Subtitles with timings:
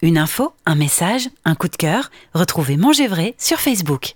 [0.00, 4.14] Une info, un message, un coup de cœur, retrouvez Manger Vrai sur Facebook.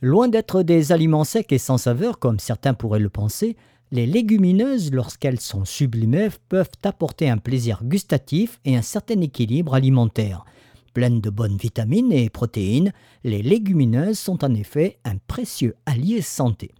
[0.00, 3.58] Loin d'être des aliments secs et sans saveur comme certains pourraient le penser,
[3.92, 10.46] les légumineuses, lorsqu'elles sont sublimées, peuvent apporter un plaisir gustatif et un certain équilibre alimentaire.
[10.94, 12.94] Pleines de bonnes vitamines et protéines,
[13.24, 16.70] les légumineuses sont en effet un précieux allié santé.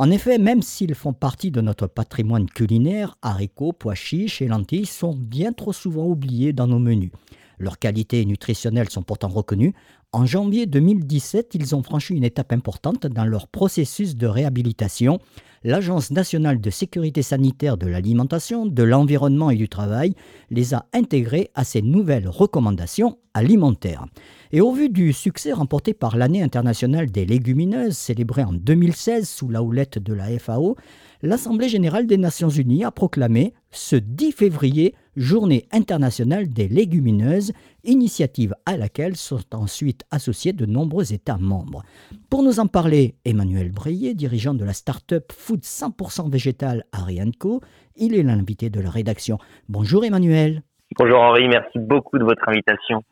[0.00, 4.86] En effet, même s'ils font partie de notre patrimoine culinaire, haricots, pois chiches et lentilles
[4.86, 7.10] sont bien trop souvent oubliés dans nos menus.
[7.58, 9.74] Leurs qualités nutritionnelles sont pourtant reconnues.
[10.12, 15.18] En janvier 2017, ils ont franchi une étape importante dans leur processus de réhabilitation.
[15.64, 20.14] L'Agence nationale de sécurité sanitaire de l'alimentation, de l'environnement et du travail
[20.50, 24.06] les a intégrés à ces nouvelles recommandations alimentaires.
[24.52, 29.48] Et au vu du succès remporté par l'année internationale des légumineuses, célébrée en 2016 sous
[29.48, 30.76] la houlette de la FAO,
[31.22, 38.54] l'Assemblée générale des Nations unies a proclamé ce 10 février Journée internationale des légumineuses, initiative
[38.66, 41.82] à laquelle sont ensuite associés de nombreux États membres.
[42.30, 47.60] Pour nous en parler, Emmanuel Breillet, dirigeant de la start-up Food 100% végétal Arianco,
[47.96, 49.38] il est l'invité de la rédaction.
[49.68, 50.62] Bonjour Emmanuel.
[50.96, 53.02] Bonjour Henri, merci beaucoup de votre invitation.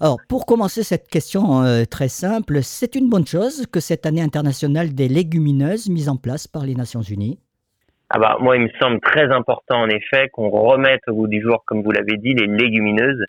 [0.00, 4.22] Alors, pour commencer cette question euh, très simple, c'est une bonne chose que cette année
[4.22, 7.38] internationale des légumineuses mise en place par les Nations Unies?
[8.08, 11.42] Ah bah, moi, il me semble très important, en effet, qu'on remette au bout du
[11.42, 13.24] jour, comme vous l'avez dit, les légumineuses,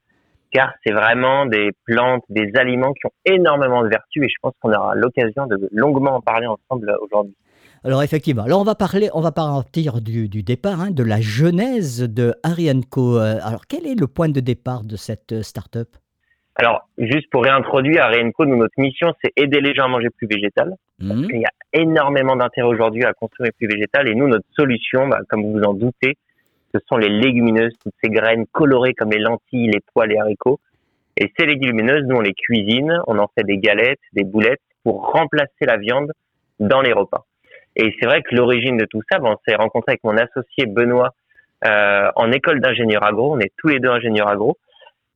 [0.52, 4.54] car c'est vraiment des plantes, des aliments qui ont énormément de vertus, et je pense
[4.62, 7.36] qu'on aura l'occasion de longuement en parler ensemble aujourd'hui.
[7.84, 12.02] Alors effectivement, alors on va parler, on va partir du, départ, hein, de la genèse
[12.02, 13.20] de Arianco.
[13.20, 15.90] Euh, alors quel est le point de départ de cette euh, start-up?
[16.60, 20.26] Alors, juste pour réintroduire, à Réenco, notre mission, c'est aider les gens à manger plus
[20.26, 20.74] végétal.
[21.00, 21.28] Mmh.
[21.30, 24.08] Il y a énormément d'intérêt aujourd'hui à consommer plus végétal.
[24.08, 26.18] Et nous, notre solution, bah, comme vous vous en doutez,
[26.74, 30.60] ce sont les légumineuses, toutes ces graines colorées comme les lentilles, les pois, les haricots.
[31.16, 35.12] Et ces légumineuses, nous, on les cuisine, on en fait des galettes, des boulettes pour
[35.12, 36.12] remplacer la viande
[36.60, 37.26] dans les repas.
[37.76, 40.66] Et c'est vrai que l'origine de tout ça, bah, on s'est rencontré avec mon associé
[40.66, 41.14] Benoît
[41.66, 43.36] euh, en école d'ingénieur agro.
[43.36, 44.58] On est tous les deux ingénieurs agro.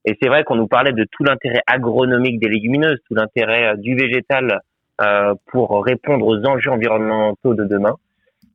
[0.06, 3.76] Et c'est vrai qu'on nous parlait de tout l'intérêt agronomique des légumineuses, tout l'intérêt euh,
[3.76, 4.62] du végétal
[5.02, 7.96] euh, pour répondre aux enjeux environnementaux de demain.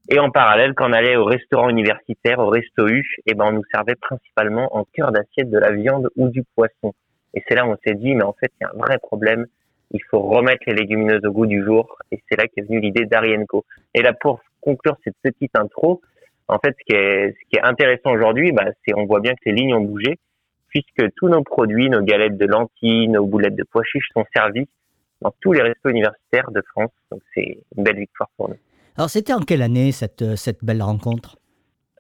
[0.09, 3.53] Et en parallèle, quand on allait au restaurant universitaire, au resto U, eh ben, on
[3.53, 6.95] nous servait principalement en cœur d'assiette de la viande ou du poisson.
[7.35, 8.99] Et c'est là où on s'est dit, mais en fait, il y a un vrai
[8.99, 9.47] problème.
[9.91, 11.99] Il faut remettre les légumineuses au goût du jour.
[12.13, 13.65] Et c'est là qu'est venue l'idée d'Arienco.
[13.95, 16.01] Et là, pour conclure cette petite intro,
[16.49, 19.33] en fait, ce qui est, ce qui est intéressant aujourd'hui, bah, c'est on voit bien
[19.35, 20.19] que les lignes ont bougé
[20.77, 24.69] puisque tous nos produits, nos galettes de lentilles, nos boulettes de pois chiches sont servis
[25.23, 26.91] dans tous les restos universitaires de France.
[27.11, 28.57] Donc c'est une belle victoire pour nous.
[28.97, 31.37] Alors c'était en quelle année cette, euh, cette belle rencontre?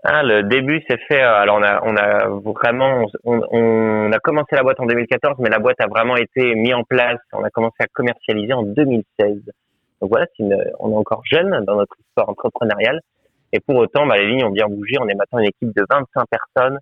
[0.05, 1.23] Ah, le début s'est fait.
[1.23, 5.37] Euh, alors on a, on a vraiment, on, on, a commencé la boîte en 2014,
[5.39, 7.19] mais la boîte a vraiment été mise en place.
[7.33, 9.41] On a commencé à commercialiser en 2016.
[10.03, 13.01] Donc voilà, une, on est encore jeune dans notre histoire entrepreneuriale,
[13.53, 14.97] et pour autant, bah, les lignes ont bien bougé.
[15.01, 16.79] On est maintenant une équipe de 25 personnes.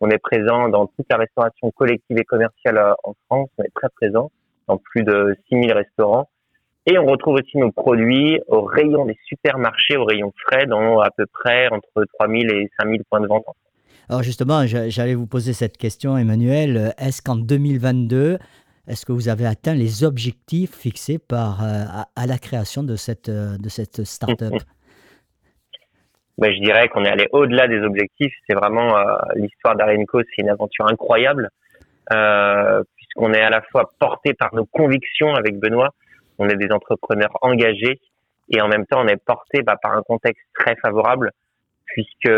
[0.00, 3.48] On est présent dans toute la restauration collective et commerciale euh, en France.
[3.58, 4.30] On est très présent
[4.68, 6.28] dans plus de 6000 restaurants.
[6.86, 11.10] Et on retrouve aussi nos produits au rayon des supermarchés, au rayon frais, dans à
[11.10, 13.56] peu près entre 3000 et 5000 points de vente en France.
[14.08, 16.94] Alors justement, j'allais vous poser cette question, Emmanuel.
[16.96, 18.38] Est-ce qu'en 2022,
[18.86, 21.84] est-ce que vous avez atteint les objectifs fixés par, euh,
[22.14, 24.54] à, la création de cette, euh, de cette start-up?
[26.38, 28.32] ben, je dirais qu'on est allé au-delà des objectifs.
[28.48, 31.50] C'est vraiment euh, l'histoire d'Arenco, c'est une aventure incroyable,
[32.12, 35.90] euh, puisqu'on est à la fois porté par nos convictions avec Benoît,
[36.38, 38.00] on est des entrepreneurs engagés,
[38.50, 41.30] et en même temps on est porté bah, par un contexte très favorable,
[41.86, 42.30] puisque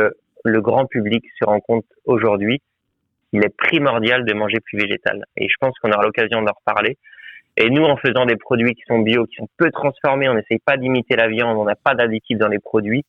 [0.45, 2.63] le grand public se rend compte aujourd'hui
[3.31, 5.25] qu'il est primordial de manger plus végétal.
[5.37, 6.97] Et je pense qu'on aura l'occasion d'en reparler.
[7.57, 10.61] Et nous, en faisant des produits qui sont bio, qui sont peu transformés, on n'essaye
[10.65, 13.05] pas d'imiter la viande, on n'a pas d'additifs dans les produits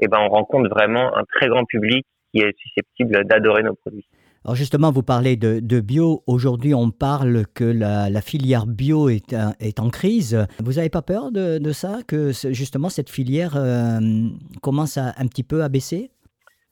[0.00, 4.06] eh ben, on rencontre vraiment un très grand public qui est susceptible d'adorer nos produits.
[4.44, 6.24] Alors justement, vous parlez de, bio.
[6.26, 10.46] Aujourd'hui, on parle que la, filière bio est, est, en crise.
[10.58, 14.00] Vous n'avez pas peur de, ça, que justement cette filière euh,
[14.60, 16.10] commence à, un petit peu à baisser?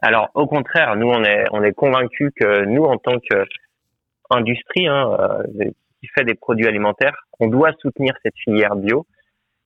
[0.03, 5.17] Alors au contraire, nous on est, on est convaincus que nous, en tant qu'industrie hein,
[5.21, 5.71] euh,
[6.01, 9.07] qui fait des produits alimentaires, on doit soutenir cette filière bio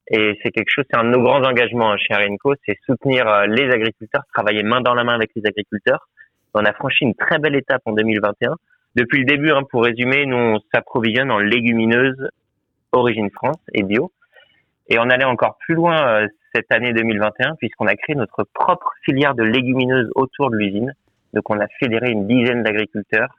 [0.09, 3.27] et c'est quelque chose, c'est un de nos grands engagements hein, chez Arenco, c'est soutenir
[3.27, 6.09] euh, les agriculteurs, travailler main dans la main avec les agriculteurs.
[6.53, 8.55] On a franchi une très belle étape en 2021.
[8.97, 12.29] Depuis le début, hein, pour résumer, nous on s'approvisionne en légumineuses
[12.95, 14.13] origine France et bio.
[14.89, 18.93] Et on allait encore plus loin euh, cette année 2021 puisqu'on a créé notre propre
[19.03, 20.93] filière de légumineuses autour de l'usine.
[21.33, 23.35] Donc on a fédéré une dizaine d'agriculteurs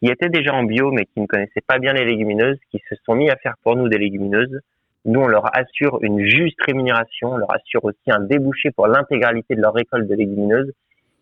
[0.00, 2.94] qui étaient déjà en bio mais qui ne connaissaient pas bien les légumineuses, qui se
[3.06, 4.60] sont mis à faire pour nous des légumineuses.
[5.04, 9.56] Nous, on leur assure une juste rémunération, on leur assure aussi un débouché pour l'intégralité
[9.56, 10.72] de leur récolte de légumineuses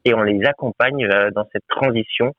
[0.04, 2.34] et on les accompagne euh, dans cette transition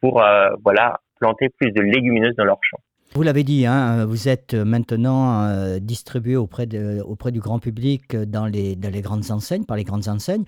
[0.00, 2.80] pour euh, voilà planter plus de légumineuses dans leurs champs.
[3.14, 8.16] Vous l'avez dit, hein, vous êtes maintenant euh, distribué auprès, de, auprès du grand public
[8.16, 10.44] dans les, dans les grandes enseignes, par les grandes enseignes.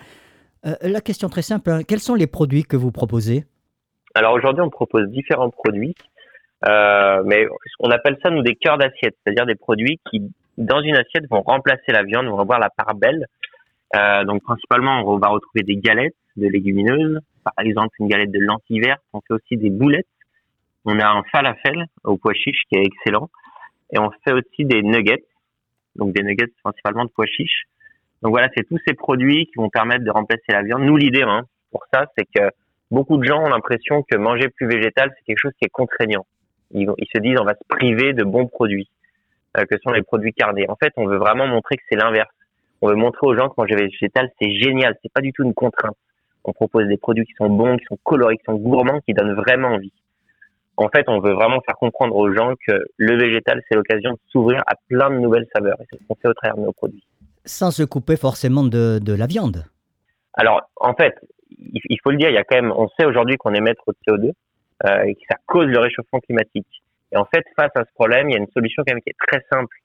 [0.64, 3.44] la question très simple, hein, quels sont les produits que vous proposez?
[4.14, 5.94] Alors aujourd'hui, on propose différents produits,
[6.66, 7.46] euh, mais
[7.80, 10.22] on appelle ça, nous, des cœurs d'assiette, c'est-à-dire des produits qui,
[10.56, 13.26] dans une assiette, vont remplacer la viande, vont avoir la part belle.
[13.96, 18.40] Euh, donc principalement, on va retrouver des galettes de légumineuses, par exemple une galette de
[18.40, 20.06] lentilles vertes, on fait aussi des boulettes
[20.84, 23.30] on a un falafel au pois chiche qui est excellent.
[23.92, 25.24] Et on fait aussi des nuggets.
[25.96, 27.64] Donc des nuggets principalement de pois chiche.
[28.22, 30.82] Donc voilà, c'est tous ces produits qui vont permettre de remplacer la viande.
[30.82, 32.50] Nous, l'idée hein, pour ça, c'est que
[32.90, 36.26] beaucoup de gens ont l'impression que manger plus végétal, c'est quelque chose qui est contraignant.
[36.74, 38.88] Ils, se disent, on va se priver de bons produits,
[39.56, 40.68] euh, que sont les produits carnés.
[40.68, 42.30] En fait, on veut vraiment montrer que c'est l'inverse.
[42.82, 44.96] On veut montrer aux gens que manger végétal, c'est génial.
[45.02, 45.96] C'est pas du tout une contrainte.
[46.44, 49.34] On propose des produits qui sont bons, qui sont colorés, qui sont gourmands, qui donnent
[49.34, 49.92] vraiment envie
[50.76, 54.18] en fait, on veut vraiment faire comprendre aux gens que le végétal, c'est l'occasion de
[54.30, 55.76] s'ouvrir à plein de nouvelles saveurs.
[55.80, 57.04] Et c'est ce qu'on fait au travers de nos produits.
[57.44, 59.64] Sans se couper forcément de, la viande.
[60.34, 61.14] Alors, en fait,
[61.58, 63.92] il, faut le dire, il y a quand même, on sait aujourd'hui qu'on émet trop
[63.92, 64.32] de CO2 euh,
[64.84, 66.82] et que ça cause le réchauffement climatique.
[67.12, 69.10] Et en fait, face à ce problème, il y a une solution quand même qui
[69.10, 69.76] est très simple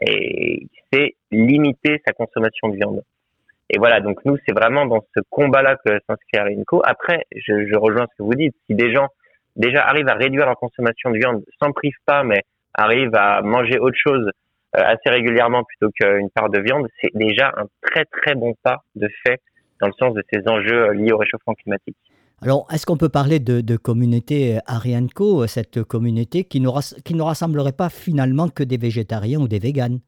[0.00, 3.02] et c'est limiter sa consommation de viande.
[3.68, 6.82] Et voilà, donc nous, c'est vraiment dans ce combat-là que s'inscrit Arinco.
[6.84, 8.54] Après, je, je rejoins ce que vous dites.
[8.66, 9.08] Si des gens
[9.56, 12.42] déjà arrivent à réduire leur consommation de viande, s'en privent pas, mais
[12.74, 14.30] arrivent à manger autre chose
[14.76, 18.78] euh, assez régulièrement plutôt qu'une part de viande, c'est déjà un très très bon pas
[18.94, 19.40] de fait
[19.80, 21.96] dans le sens de ces enjeux euh, liés au réchauffement climatique.
[22.42, 28.48] Alors, est-ce qu'on peut parler de, communauté Arianco, cette communauté qui ne, rassemblerait pas finalement
[28.48, 30.00] que des végétariens ou des véganes?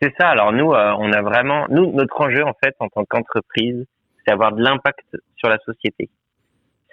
[0.00, 0.28] C'est ça.
[0.28, 3.86] Alors nous, euh, on a vraiment, notre enjeu en fait en tant qu'entreprise,
[4.24, 5.06] c'est avoir de l'impact
[5.36, 6.10] sur la société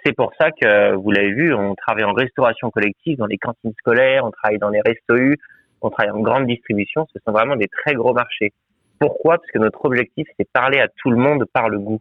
[0.04, 3.72] c'est pour ça que, vous l'avez vu, on travaille en restauration collective dans les cantines
[3.78, 5.38] scolaires, on travaille dans les restos U,
[5.80, 7.06] on travaille en grande distribution.
[7.14, 8.52] Ce sont vraiment des très gros marchés.
[8.98, 9.38] Pourquoi?
[9.38, 12.00] Parce que notre objectif, c'est parler à tout le monde par le goût.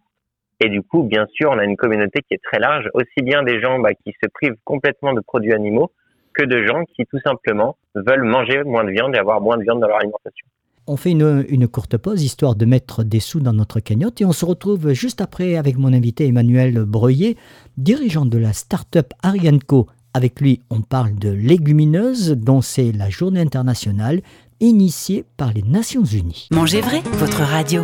[0.60, 3.44] Et du coup, bien sûr, on a une communauté qui est très large, aussi bien
[3.44, 5.92] des gens bah, qui se privent complètement de produits animaux
[6.34, 9.64] que de gens qui, tout simplement, veulent manger moins de viande et avoir moins de
[9.64, 10.48] viande dans leur alimentation.
[10.86, 14.34] On fait une, courte pause histoire de mettre des sous dans notre cagnotte et on
[14.34, 17.38] se retrouve juste après avec mon invité Emmanuel Breuillet,
[17.78, 19.88] dirigeant de la start-up Arianco.
[20.14, 24.20] Avec lui, on parle de légumineuses dont c'est la journée internationale
[24.60, 26.48] initiée par les Nations Unies.
[26.52, 27.84] Mangez vrai, votre radio.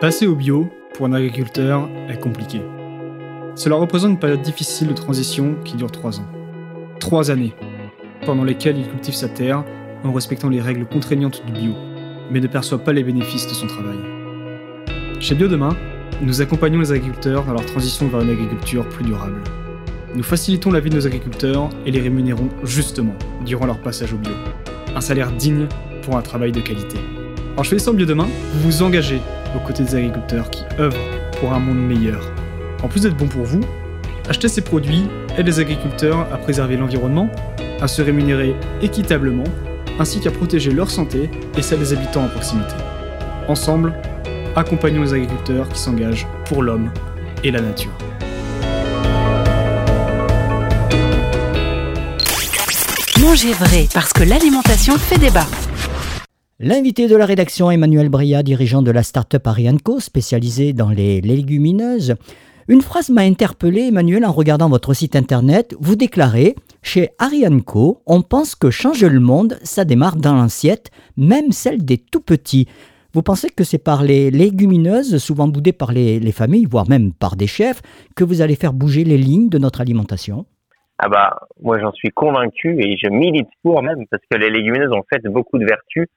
[0.00, 2.60] Passer au bio, pour un agriculteur, est compliqué.
[3.56, 6.26] Cela représente une période difficile de transition qui dure trois ans.
[7.00, 7.52] Trois années,
[8.24, 9.64] pendant lesquelles il cultive sa terre
[10.04, 11.72] en respectant les règles contraignantes du bio,
[12.30, 13.98] mais ne perçoit pas les bénéfices de son travail.
[15.18, 15.76] Chez Bio Demain,
[16.22, 19.42] nous accompagnons les agriculteurs dans leur transition vers une agriculture plus durable.
[20.14, 24.18] Nous facilitons la vie de nos agriculteurs et les rémunérons justement durant leur passage au
[24.18, 24.32] bio.
[24.94, 25.66] Un salaire digne
[26.02, 26.98] pour un travail de qualité.
[27.56, 29.20] En choisissant Bio Demain, vous vous engagez
[29.58, 30.96] aux côtés des agriculteurs qui œuvrent
[31.40, 32.32] pour un monde meilleur.
[32.82, 33.60] En plus d'être bon pour vous,
[34.28, 35.04] acheter ces produits
[35.36, 37.28] aide les agriculteurs à préserver l'environnement,
[37.80, 39.44] à se rémunérer équitablement,
[39.98, 42.74] ainsi qu'à protéger leur santé et celle des habitants en proximité.
[43.48, 43.92] Ensemble,
[44.54, 46.90] accompagnons les agriculteurs qui s'engagent pour l'homme
[47.42, 47.92] et la nature.
[53.20, 55.46] Mangez vrai parce que l'alimentation fait débat.
[56.60, 62.16] L'invité de la rédaction, Emmanuel Bria, dirigeant de la start-up Arianco, spécialisée dans les, légumineuses.
[62.66, 65.76] Une phrase m'a interpellé, Emmanuel, en regardant votre site internet.
[65.78, 71.52] Vous déclarez Chez Arianco, on pense que changer le monde, ça démarre dans l'assiette, même
[71.52, 72.66] celle des tout petits.
[73.14, 77.12] Vous pensez que c'est par les légumineuses, souvent boudées par les, les, familles, voire même
[77.12, 77.82] par des chefs,
[78.16, 80.44] que vous allez faire bouger les lignes de notre alimentation?
[80.98, 84.90] Ah bah, moi j'en suis convaincu et je milite pour même, parce que les légumineuses
[84.90, 86.08] ont fait beaucoup de vertus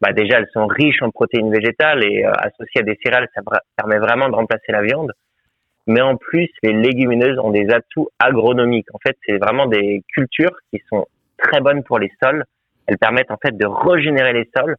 [0.00, 3.42] bah déjà elles sont riches en protéines végétales et euh, associées à des céréales, ça
[3.76, 5.12] permet vraiment de remplacer la viande.
[5.86, 8.94] Mais en plus, les légumineuses ont des atouts agronomiques.
[8.94, 12.44] En fait, c'est vraiment des cultures qui sont très bonnes pour les sols.
[12.86, 14.76] Elles permettent en fait de régénérer les sols.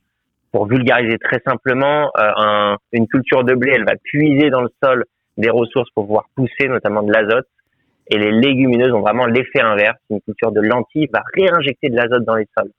[0.51, 4.69] Pour vulgariser très simplement, euh, un, une culture de blé, elle va puiser dans le
[4.83, 5.05] sol
[5.37, 7.47] des ressources pour pouvoir pousser, notamment de l'azote.
[8.07, 9.97] Et les légumineuses ont vraiment l'effet inverse.
[10.09, 12.71] Une culture de lentilles va réinjecter de l'azote dans les sols.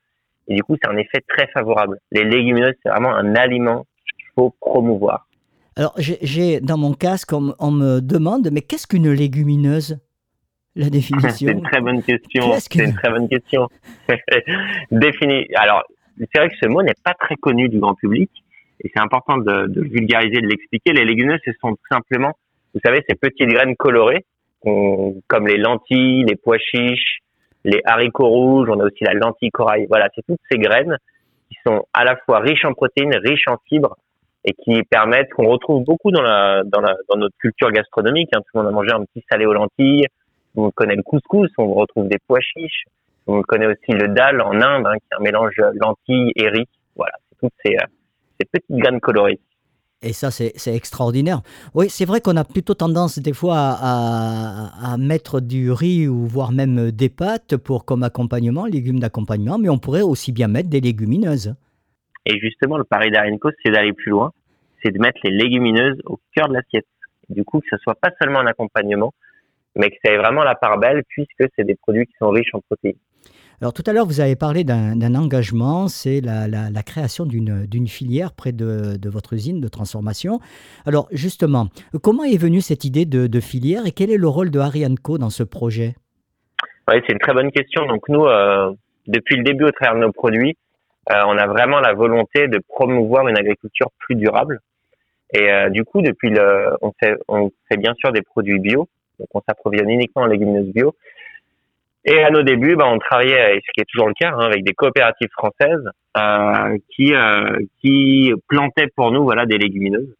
[0.49, 1.99] Et du coup, c'est un effet très favorable.
[2.11, 5.26] Les légumineuses, c'est vraiment un aliment qu'il faut promouvoir.
[5.76, 9.99] Alors, j'ai dans mon casque, on, on me demande, mais qu'est-ce qu'une légumineuse?
[10.76, 12.52] La définition C'est une très bonne question.
[12.58, 13.68] C'est une très bonne question.
[14.90, 15.46] Défini.
[15.54, 15.84] Alors,
[16.18, 18.30] c'est vrai que ce mot n'est pas très connu du grand public
[18.84, 20.92] et c'est important de, de, vulgariser, de l'expliquer.
[20.92, 22.32] Les légumineuses, ce sont tout simplement,
[22.75, 24.25] vous savez, ces petites graines colorées,
[24.62, 27.18] comme les lentilles, les pois chiches,
[27.64, 29.87] les haricots rouges, on a aussi la lentille corail.
[29.88, 30.97] Voilà, c'est toutes ces graines
[31.49, 33.97] qui sont à la fois riches en protéines, riches en fibres
[34.45, 38.31] et qui permettent qu'on retrouve beaucoup dans la, dans la dans notre culture gastronomique.
[38.35, 38.40] Hein.
[38.40, 40.07] Tout le monde a mangé un petit salé aux lentilles.
[40.57, 42.85] On connaît le couscous, on retrouve des pois chiches.
[43.26, 46.66] On connaît aussi le dal en Inde, hein, qui est un mélange lentilles et riz.
[46.97, 47.87] Voilà, c'est toutes ces, euh,
[48.40, 49.38] ces petites graines colorées.
[50.02, 51.42] Et ça, c'est extraordinaire.
[51.75, 56.50] Oui, c'est vrai qu'on a plutôt tendance des fois à, mettre du riz ou voire
[56.50, 60.80] même des pâtes pour comme accompagnement, légumes d'accompagnement, mais on pourrait aussi bien mettre des
[60.80, 61.54] légumineuses.
[62.26, 64.32] Et justement, le pari d'Arenco, c'est d'aller plus loin,
[64.82, 66.87] c'est de mettre les légumineuses au cœur de l'assiette.
[67.28, 69.12] Du coup, que ce soit pas seulement un accompagnement,
[69.76, 72.54] mais que ça ait vraiment la part belle, puisque c'est des produits qui sont riches
[72.54, 72.97] en protéines.
[73.62, 78.50] Alors tout à l'heure, vous avez parlé d'un engagement, c'est la, création d'une filière près
[78.50, 80.40] de, votre usine de transformation.
[80.85, 81.69] Alors justement,
[82.02, 85.31] comment est venue cette idée de, filière et quel est le rôle de Arianco dans
[85.31, 85.95] ce projet?
[86.88, 87.87] Oui, c'est une très bonne question.
[87.87, 88.73] Donc nous, euh,
[89.07, 90.57] depuis le début au travers de nos produits,
[91.12, 94.59] euh, on a vraiment la volonté de promouvoir une agriculture plus durable.
[95.33, 98.88] Et euh, du coup, depuis le, on fait, on fait bien sûr des produits bio,
[99.21, 100.97] donc on s'approvisionne uniquement en légumineuses bio.
[102.04, 104.64] Et à nos débuts, bah, on travaillait, ce qui est toujours le cas, hein, avec
[104.64, 110.14] des coopératives françaises euh, qui euh, qui plantaient pour nous voilà des légumineuses.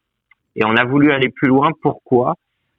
[0.55, 1.71] Et on a voulu aller plus loin.
[1.83, 2.35] Pourquoi?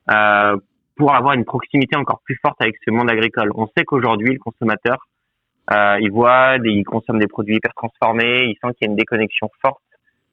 [0.09, 0.55] Euh,
[0.95, 3.51] Pour avoir une proximité encore plus forte avec ce monde agricole.
[3.55, 4.97] On sait qu'aujourd'hui, le consommateur,
[5.71, 8.97] euh, il voit, il consomme des produits hyper transformés, il sent qu'il y a une
[8.97, 9.81] déconnexion forte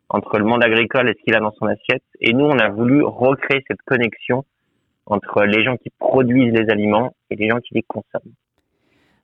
[0.09, 2.03] entre le monde agricole et ce qu'il a dans son assiette.
[2.21, 4.45] Et nous, on a voulu recréer cette connexion
[5.07, 8.35] entre les gens qui produisent les aliments et les gens qui les consomment.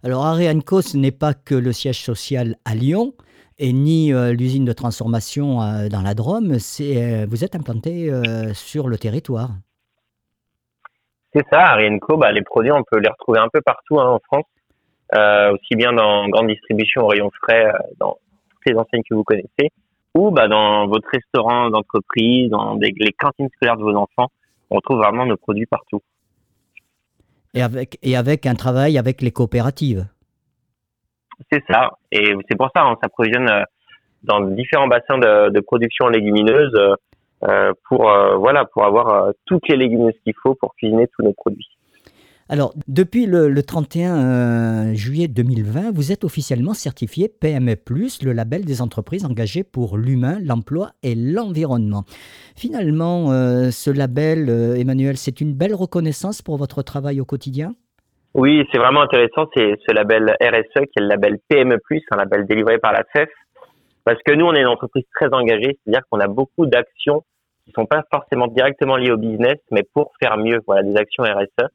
[0.06, 3.14] Alors Arianco, ce n'est pas que le siège social à Lyon
[3.58, 8.08] et ni euh, l'usine de transformation euh, dans la Drôme, euh, vous êtes implanté
[8.54, 9.48] sur le territoire.
[11.34, 14.20] C'est ça, Arianco, bah, les produits, on peut les retrouver un peu partout hein, en
[14.20, 14.44] France,
[15.52, 18.16] aussi bien dans grande distribution au rayon frais, dans
[18.50, 19.72] toutes les enseignes que vous connaissez,
[20.14, 24.30] ou bah, dans votre restaurant d'entreprise, dans les cantines scolaires de vos enfants.
[24.70, 26.00] On retrouve vraiment nos produits partout
[27.56, 30.06] et avec, et avec un travail avec les coopératives.
[31.50, 31.90] C'est ça.
[32.12, 33.62] Et c'est pour ça on s'approvisionne euh,
[34.22, 36.74] dans différents bassins de, production légumineuse
[37.44, 41.32] euh, pour, euh, voilà, pour avoir toutes les légumineuses qu'il faut pour cuisiner tous nos
[41.32, 41.75] produits.
[42.48, 47.74] Alors, depuis le, 31 euh, juillet 2020, vous êtes officiellement certifié PME,
[48.22, 52.04] le label des entreprises engagées pour l'humain, l'emploi et l'environnement.
[52.56, 57.74] Finalement, euh, ce label, euh, Emmanuel, c'est une belle reconnaissance pour votre travail au quotidien?
[58.34, 59.48] Oui, c'est vraiment intéressant.
[59.56, 61.78] C'est ce label RSE qui est le label PME,
[62.12, 63.28] un label délivré par la CEF.
[64.04, 67.24] Parce que nous, on est une entreprise très engagée, c'est-à-dire qu'on a beaucoup d'actions
[67.64, 70.96] qui ne sont pas forcément directement liées au business, mais pour faire mieux, voilà, des
[70.96, 71.66] actions RSE.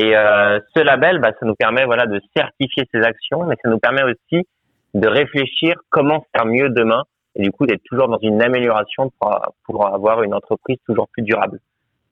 [0.00, 3.68] Et euh, ce label, bah, ça nous permet voilà de certifier ces actions, mais ça
[3.68, 4.46] nous permet aussi
[4.94, 7.04] de réfléchir comment faire mieux demain
[7.36, 11.22] et du coup d'être toujours dans une amélioration pour, pour avoir une entreprise toujours plus
[11.22, 11.58] durable.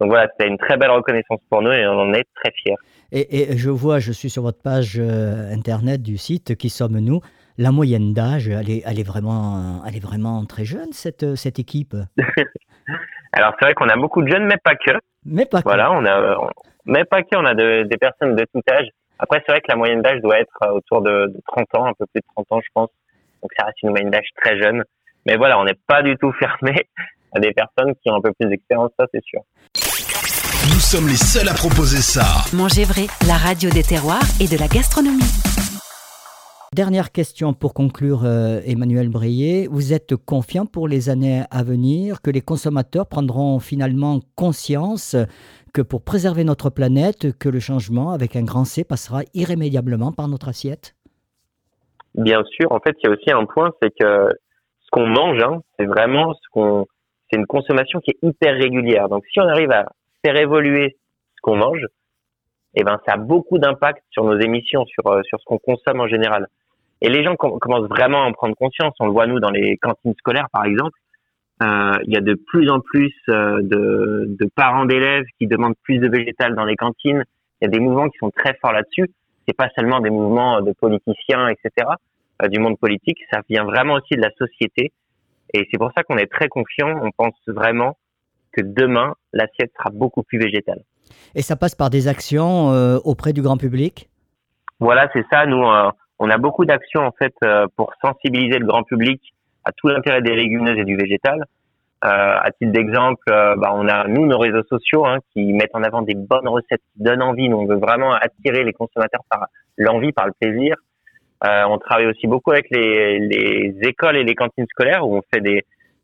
[0.01, 2.77] Donc voilà, c'est une très belle reconnaissance pour nous et on en est très fiers.
[3.11, 7.21] Et, et je vois, je suis sur votre page euh, internet du site, qui sommes-nous?
[7.57, 11.59] La moyenne d'âge, elle est, elle, est vraiment, elle est vraiment très jeune, cette, cette
[11.59, 11.97] équipe.
[13.33, 14.93] Alors c'est vrai qu'on a beaucoup de jeunes, mais pas que.
[15.25, 15.69] Mais pas que.
[15.69, 16.51] Voilà, on a,
[16.89, 18.89] mais pas que, on a des personnes de tout âge.
[19.19, 21.93] Après, c'est vrai que la moyenne d'âge doit être euh, autour de, 30 ans, un
[21.99, 22.89] peu plus de 30 ans, je pense.
[23.43, 24.85] Donc, ça reste une moyenne d'âge très jeune.
[25.27, 26.89] Mais voilà, on n'est pas du tout fermé
[27.35, 29.41] à des personnes qui ont un peu plus d'expérience, ça, c'est sûr.
[29.75, 32.45] Nous sommes les seuls à proposer ça.
[32.57, 35.33] Mangez vrai, la radio des terroirs et de la gastronomie.
[36.75, 39.69] Dernière question pour conclure, euh, Emmanuel Breillet.
[39.71, 45.17] Vous êtes confiant pour les années à venir que les consommateurs prendront finalement conscience
[45.73, 50.29] que pour préserver notre planète, que le changement avec un grand C passera irrémédiablement par
[50.29, 50.95] notre assiette?
[52.15, 52.73] Bien sûr.
[52.73, 54.29] En fait, il y a aussi un point, c'est que
[54.81, 56.87] ce qu'on mange, hein, c'est vraiment ce qu'on,
[57.31, 59.09] c'est une consommation qui est hyper régulière.
[59.09, 59.87] Donc, si on arrive à
[60.25, 60.97] faire évoluer
[61.37, 61.85] ce qu'on mange,
[62.75, 66.01] eh ben, ça a beaucoup d'impact sur nos émissions, sur, euh, sur ce qu'on consomme
[66.01, 66.47] en général.
[67.01, 68.95] Et les gens commencent vraiment à en prendre conscience.
[68.99, 70.99] On le voit, nous, dans les cantines scolaires, par exemple.
[71.63, 75.75] Euh, il y a de plus en plus euh, de, de parents d'élèves qui demandent
[75.83, 77.25] plus de végétal dans les cantines.
[77.61, 79.11] Il y a des mouvements qui sont très forts là-dessus.
[79.47, 81.89] C'est pas seulement des mouvements de politiciens, etc.,
[82.43, 83.19] euh, du monde politique.
[83.33, 84.93] Ça vient vraiment aussi de la société.
[85.55, 87.01] Et c'est pour ça qu'on est très confiant.
[87.03, 87.97] On pense vraiment
[88.53, 90.83] que demain, l'assiette sera beaucoup plus végétale.
[91.35, 94.09] Et ça passe par des actions euh, auprès du grand public?
[94.81, 95.47] Voilà, c'est ça.
[95.47, 99.21] Nous, euh, on a beaucoup d'actions en fait euh, pour sensibiliser le grand public
[99.69, 101.45] à tout l'intérêt des légumineuses et du végétal.
[102.01, 106.03] à titre d'exemple, bah, on a nous nos réseaux sociaux hein, qui mettent en avant
[106.03, 107.49] des bonnes recettes qui donnent envie.
[107.49, 110.77] Nous, on veut vraiment attirer les consommateurs par l'envie, par le plaisir.
[111.43, 115.41] on travaille aussi beaucoup avec les, les écoles et les cantines scolaires où on fait
[115.41, 115.61] de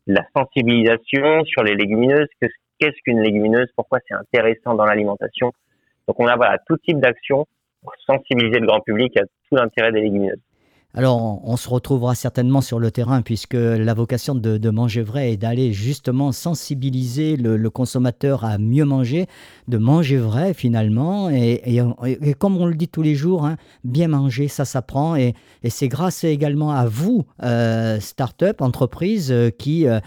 [0.07, 5.51] la sensibilisation sur les légumineuses, qu'est-ce qu'une légumineuse, pourquoi c'est intéressant dans l'alimentation?
[6.07, 7.47] Donc on a tout type d'action
[7.81, 10.41] pour sensibiliser le grand public à tout l'intérêt des légumineuses.
[10.97, 15.37] Alors, on se retrouvera certainement sur le terrain puisque la vocation de, Manger Vrai est
[15.37, 19.25] d'aller justement sensibiliser le, consommateur à mieux manger,
[19.67, 21.29] de manger vrai finalement.
[21.29, 21.83] Et,
[22.39, 25.17] comme on le dit tous les jours, hein, bien manger, ça s'apprend.
[25.17, 25.33] Et,
[25.67, 29.87] c'est grâce également à vous, euh, start-up, entreprise, euh, qui...
[29.87, 29.99] Euh,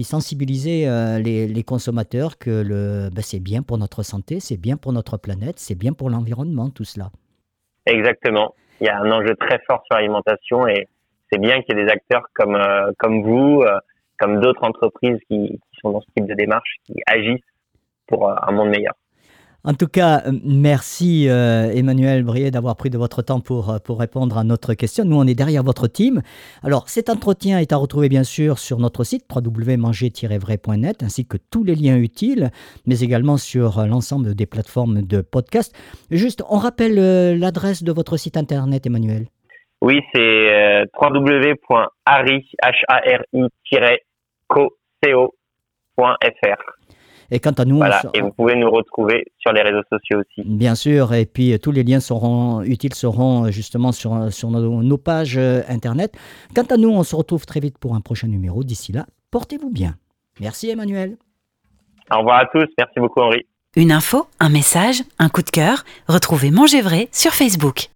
[0.00, 5.18] euh, les, consommateurs que le, ben, c'est bien pour notre santé, c'est bien pour notre
[5.18, 7.10] planète, c'est bien pour l'environnement, tout cela.
[7.84, 8.54] Exactement.
[8.82, 10.88] Il y a un enjeu très fort sur l'alimentation et
[11.30, 13.78] c'est bien qu'il y ait des acteurs comme, euh, vous, euh,
[14.18, 17.40] comme d'autres entreprises qui, qui, sont dans ce type de démarche, qui agissent
[18.08, 18.94] pour un monde meilleur.
[19.64, 23.78] En tout cas, euh, merci euh, Emmanuel Brier d'avoir pris de votre temps pour, euh,
[23.78, 25.04] pour répondre à notre question.
[25.04, 26.20] Nous, on est derrière votre team.
[26.64, 31.62] Alors, cet entretien est à retrouver bien sûr sur notre site www.manger-vrai.net ainsi que tous
[31.62, 32.50] les liens utiles,
[32.86, 35.72] mais également sur l'ensemble des plateformes de podcast.
[36.10, 39.28] Juste, on rappelle l'adresse de votre site internet, Emmanuel.
[39.80, 41.82] Oui, c'est www.hari-co.fr.
[47.34, 50.46] Et quant à nous, voilà, et vous pouvez nous retrouver sur les réseaux sociaux aussi.
[50.46, 54.28] Bien sûr, et puis euh, tous les liens seront utiles seront euh, justement sur, euh,
[54.28, 56.14] sur nos, pages internet.
[56.54, 58.62] Quant à nous, on se retrouve très vite pour un prochain numéro.
[58.64, 59.94] D'ici là, portez-vous bien.
[60.40, 61.16] Merci Emmanuel.
[62.10, 62.68] Au revoir à tous.
[62.76, 63.46] Merci beaucoup Henri.
[63.76, 65.84] Une info, un message, un coup de cœur.
[66.08, 67.88] Retrouvez Manger Vrai sur Facebook.